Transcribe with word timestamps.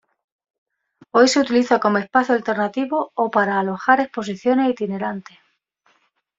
Hoy 1.11 1.27
se 1.27 1.39
utiliza 1.41 1.79
como 1.79 1.99
espacio 1.99 2.33
alternativo 2.33 3.11
o 3.13 3.29
para 3.29 3.59
alojar 3.59 3.99
exposiciones 3.99 4.71
itinerantes. 4.71 5.37